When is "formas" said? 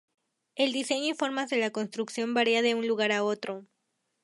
1.13-1.51